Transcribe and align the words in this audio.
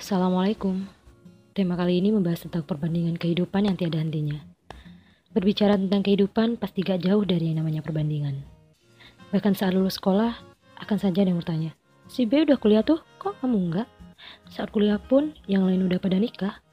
Assalamualaikum. 0.00 0.88
Tema 1.52 1.76
kali 1.76 2.00
ini 2.00 2.08
membahas 2.08 2.48
tentang 2.48 2.64
perbandingan 2.64 3.20
kehidupan 3.20 3.68
yang 3.68 3.76
tiada 3.76 4.00
hentinya. 4.00 4.40
Berbicara 5.36 5.76
tentang 5.76 6.00
kehidupan 6.00 6.56
pasti 6.56 6.80
gak 6.80 7.04
jauh 7.04 7.20
dari 7.20 7.52
yang 7.52 7.60
namanya 7.60 7.84
perbandingan. 7.84 8.40
Bahkan 9.28 9.52
saat 9.52 9.76
lulus 9.76 10.00
sekolah, 10.00 10.40
akan 10.80 10.96
saja 10.96 11.20
ada 11.20 11.28
yang 11.28 11.36
bertanya, 11.36 11.76
si 12.08 12.24
B 12.24 12.48
udah 12.48 12.56
kuliah 12.56 12.80
tuh, 12.80 13.04
kok 13.20 13.44
kamu 13.44 13.60
enggak? 13.60 13.88
Saat 14.48 14.72
kuliah 14.72 14.96
pun, 14.96 15.36
yang 15.44 15.68
lain 15.68 15.84
udah 15.84 16.00
pada 16.00 16.16
nikah. 16.16 16.64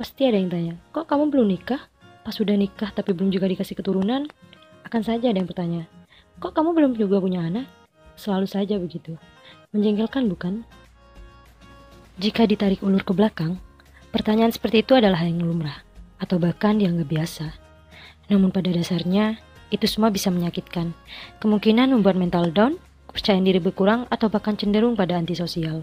Pasti 0.00 0.24
ada 0.24 0.40
yang 0.40 0.48
tanya, 0.48 0.80
kok 0.96 1.04
kamu 1.04 1.28
belum 1.28 1.52
nikah? 1.52 1.84
Pas 2.24 2.32
udah 2.40 2.56
nikah 2.56 2.96
tapi 2.96 3.12
belum 3.12 3.28
juga 3.28 3.44
dikasih 3.44 3.76
keturunan, 3.76 4.24
akan 4.88 5.02
saja 5.04 5.28
ada 5.28 5.36
yang 5.36 5.52
bertanya, 5.52 5.84
kok 6.40 6.56
kamu 6.56 6.72
belum 6.72 6.92
juga 6.96 7.20
punya 7.20 7.44
anak? 7.44 7.68
Selalu 8.16 8.48
saja 8.48 8.80
begitu. 8.80 9.20
Menjengkelkan 9.76 10.32
bukan? 10.32 10.64
Jika 12.22 12.46
ditarik 12.46 12.86
ulur 12.86 13.02
ke 13.02 13.10
belakang, 13.18 13.58
pertanyaan 14.14 14.54
seperti 14.54 14.86
itu 14.86 14.94
adalah 14.94 15.26
hal 15.26 15.34
yang 15.34 15.42
lumrah, 15.42 15.82
atau 16.22 16.38
bahkan 16.38 16.78
dianggap 16.78 17.10
biasa. 17.10 17.50
Namun 18.30 18.54
pada 18.54 18.70
dasarnya, 18.70 19.42
itu 19.74 19.90
semua 19.90 20.06
bisa 20.14 20.30
menyakitkan. 20.30 20.94
Kemungkinan 21.42 21.90
membuat 21.90 22.14
mental 22.14 22.54
down, 22.54 22.78
kepercayaan 23.10 23.42
diri 23.42 23.58
berkurang, 23.58 24.06
atau 24.06 24.30
bahkan 24.30 24.54
cenderung 24.54 24.94
pada 24.94 25.18
antisosial. 25.18 25.82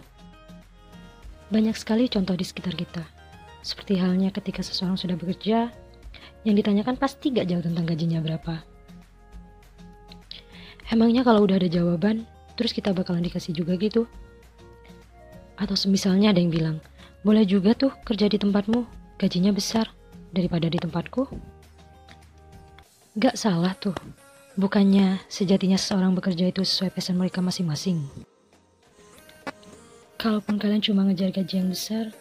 Banyak 1.51 1.75
sekali 1.75 2.07
contoh 2.07 2.39
di 2.39 2.47
sekitar 2.47 2.71
kita. 2.71 3.03
Seperti 3.59 3.99
halnya 3.99 4.31
ketika 4.31 4.63
seseorang 4.63 4.95
sudah 4.95 5.19
bekerja, 5.19 5.67
yang 6.47 6.55
ditanyakan 6.55 6.95
pasti 6.95 7.35
gak 7.35 7.51
jauh 7.51 7.67
tentang 7.67 7.83
gajinya 7.83 8.23
berapa. 8.23 8.63
Emangnya 10.87 11.27
kalau 11.27 11.43
udah 11.43 11.59
ada 11.59 11.67
jawaban, 11.67 12.23
terus 12.55 12.71
kita 12.71 12.95
bakalan 12.95 13.27
dikasih 13.27 13.51
juga 13.51 13.75
gitu? 13.75 14.07
Atau 15.59 15.75
semisalnya 15.75 16.31
ada 16.31 16.39
yang 16.39 16.49
bilang, 16.49 16.77
boleh 17.27 17.43
juga 17.43 17.75
tuh 17.75 17.91
kerja 18.07 18.31
di 18.31 18.39
tempatmu, 18.39 18.87
gajinya 19.19 19.51
besar 19.51 19.91
daripada 20.31 20.71
di 20.71 20.79
tempatku. 20.79 21.27
Gak 23.19 23.35
salah 23.35 23.75
tuh, 23.75 23.95
bukannya 24.55 25.19
sejatinya 25.27 25.75
seseorang 25.75 26.15
bekerja 26.15 26.47
itu 26.47 26.63
sesuai 26.63 26.95
pesan 26.95 27.19
mereka 27.19 27.43
masing-masing. 27.43 28.07
Kalaupun 30.15 30.55
kalian 30.55 30.79
cuma 30.79 31.03
ngejar 31.03 31.35
gaji 31.35 31.59
yang 31.59 31.71
besar, 31.71 32.11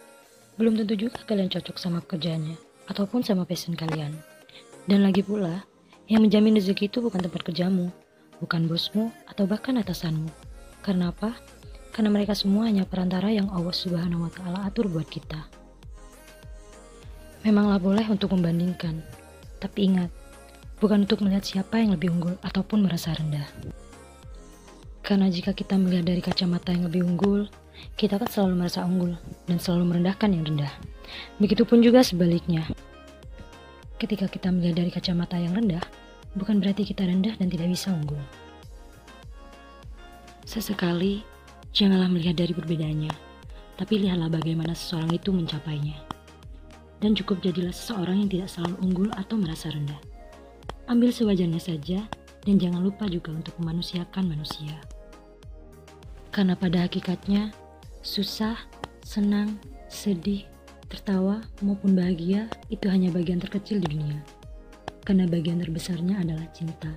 belum 0.59 0.75
tentu 0.75 1.07
juga 1.07 1.23
kalian 1.23 1.47
cocok 1.47 1.79
sama 1.79 2.03
pekerjaannya, 2.03 2.59
ataupun 2.91 3.23
sama 3.23 3.47
passion 3.47 3.75
kalian. 3.75 4.11
Dan 4.83 5.07
lagi 5.07 5.23
pula, 5.23 5.63
yang 6.11 6.23
menjamin 6.23 6.59
rezeki 6.59 6.91
itu 6.91 6.99
bukan 6.99 7.23
tempat 7.23 7.47
kerjamu, 7.47 7.87
bukan 8.43 8.67
bosmu, 8.67 9.11
atau 9.31 9.47
bahkan 9.47 9.79
atasanmu. 9.79 10.27
Karena 10.83 11.15
apa? 11.15 11.35
Karena 11.89 12.09
mereka 12.13 12.37
semua 12.37 12.69
hanya 12.69 12.85
perantara 12.85 13.33
yang 13.33 13.49
Allah 13.49 13.73
Subhanahu 13.73 14.25
wa 14.27 14.31
taala 14.31 14.59
atur 14.69 14.87
buat 14.87 15.09
kita. 15.09 15.49
Memanglah 17.43 17.79
boleh 17.79 18.05
untuk 18.11 18.35
membandingkan, 18.35 18.99
tapi 19.63 19.87
ingat, 19.87 20.11
bukan 20.83 21.07
untuk 21.07 21.23
melihat 21.23 21.43
siapa 21.43 21.79
yang 21.79 21.95
lebih 21.95 22.11
unggul 22.11 22.35
ataupun 22.43 22.83
merasa 22.83 23.15
rendah. 23.15 23.47
Karena 25.03 25.31
jika 25.31 25.55
kita 25.55 25.79
melihat 25.79 26.05
dari 26.05 26.21
kacamata 26.21 26.69
yang 26.75 26.85
lebih 26.85 27.01
unggul, 27.01 27.47
kita 27.95 28.19
akan 28.19 28.29
selalu 28.29 28.53
merasa 28.59 28.83
unggul 28.83 29.15
dan 29.47 29.57
selalu 29.57 29.83
merendahkan 29.95 30.29
yang 30.29 30.43
rendah. 30.45 30.73
Begitupun 31.39 31.79
juga 31.81 32.03
sebaliknya. 32.03 32.67
Ketika 33.99 34.27
kita 34.29 34.51
melihat 34.53 34.83
dari 34.83 34.91
kacamata 34.91 35.35
yang 35.35 35.55
rendah, 35.55 35.83
bukan 36.37 36.61
berarti 36.61 36.85
kita 36.87 37.03
rendah 37.07 37.35
dan 37.35 37.47
tidak 37.49 37.67
bisa 37.71 37.91
unggul. 37.91 38.19
Sesekali 40.45 41.23
Janganlah 41.69 42.09
melihat 42.09 42.41
dari 42.41 42.51
perbedaannya, 42.51 43.13
tapi 43.77 44.01
lihatlah 44.01 44.27
bagaimana 44.27 44.73
seseorang 44.73 45.13
itu 45.13 45.29
mencapainya. 45.29 45.95
Dan 46.99 47.15
cukup 47.15 47.39
jadilah 47.45 47.71
seseorang 47.71 48.25
yang 48.25 48.29
tidak 48.29 48.49
selalu 48.51 48.75
unggul 48.83 49.09
atau 49.15 49.37
merasa 49.37 49.71
rendah. 49.71 50.01
Ambil 50.89 51.13
sewajarnya 51.13 51.61
saja, 51.61 52.03
dan 52.43 52.55
jangan 52.57 52.81
lupa 52.81 53.05
juga 53.05 53.29
untuk 53.31 53.53
memanusiakan 53.61 54.25
manusia. 54.33 54.73
Karena 56.33 56.57
pada 56.57 56.89
hakikatnya, 56.89 57.53
susah, 58.01 58.57
senang, 59.05 59.61
sedih, 59.87 60.49
tertawa, 60.89 61.45
maupun 61.61 61.93
bahagia 61.93 62.49
itu 62.73 62.89
hanya 62.89 63.13
bagian 63.13 63.37
terkecil 63.37 63.77
di 63.77 63.93
dunia. 63.93 64.19
Karena 65.05 65.29
bagian 65.29 65.61
terbesarnya 65.61 66.19
adalah 66.21 66.49
cinta. 66.49 66.89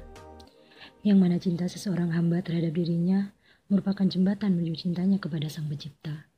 Yang 1.05 1.19
mana 1.19 1.37
cinta 1.37 1.65
seseorang 1.69 2.09
hamba 2.11 2.41
terhadap 2.41 2.73
dirinya 2.73 3.29
merupakan 3.73 4.05
jembatan 4.05 4.53
menuju 4.53 4.85
cintanya 4.85 5.17
kepada 5.17 5.49
Sang 5.49 5.65
Pencipta. 5.65 6.29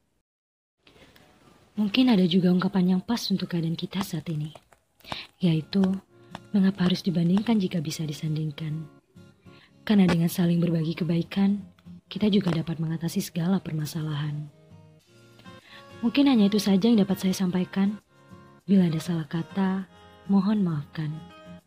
Mungkin 1.75 2.07
ada 2.07 2.23
juga 2.31 2.55
ungkapan 2.55 2.95
yang 2.95 3.03
pas 3.03 3.19
untuk 3.35 3.51
keadaan 3.51 3.75
kita 3.75 3.99
saat 4.07 4.31
ini, 4.31 4.55
yaitu 5.43 5.83
mengapa 6.55 6.87
harus 6.87 7.03
dibandingkan 7.03 7.59
jika 7.59 7.83
bisa 7.83 8.07
disandingkan. 8.07 8.87
Karena 9.83 10.07
dengan 10.07 10.31
saling 10.31 10.63
berbagi 10.63 10.95
kebaikan, 10.95 11.59
kita 12.07 12.31
juga 12.31 12.55
dapat 12.55 12.79
mengatasi 12.79 13.19
segala 13.19 13.59
permasalahan. 13.59 14.47
Mungkin 15.99 16.31
hanya 16.31 16.47
itu 16.47 16.63
saja 16.63 16.87
yang 16.87 17.03
dapat 17.03 17.19
saya 17.19 17.35
sampaikan. 17.35 17.99
Bila 18.71 18.87
ada 18.87 19.03
salah 19.03 19.27
kata, 19.27 19.91
mohon 20.31 20.63
maafkan. 20.63 21.11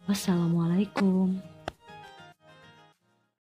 Wassalamualaikum. 0.07 1.56